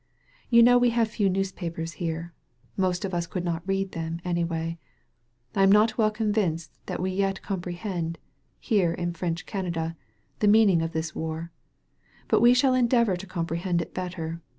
You 0.49 0.63
know 0.63 0.79
we 0.79 0.89
have 0.97 1.09
few 1.09 1.29
news 1.29 1.51
papers 1.51 1.93
here. 2.01 2.33
Most 2.75 3.05
of 3.05 3.13
us 3.13 3.27
could 3.27 3.43
not 3.45 3.61
read 3.67 3.91
them, 3.91 4.19
any 4.25 4.43
way. 4.43 4.79
I 5.53 5.61
am 5.61 5.71
not 5.71 5.95
well 5.95 6.09
convinced 6.09 6.71
that 6.87 6.99
we 6.99 7.11
yet 7.11 7.43
com 7.43 7.61
prehend, 7.61 8.15
here 8.59 8.93
in 8.95 9.13
French 9.13 9.45
Canada, 9.45 9.95
the 10.39 10.47
meaning 10.47 10.81
of 10.81 10.93
this 10.93 11.13
war. 11.13 11.51
But 12.29 12.41
we 12.41 12.55
shall 12.55 12.73
endeavor 12.73 13.15
to 13.15 13.27
comprehend 13.27 13.79
it 13.79 13.93
better. 13.93 14.41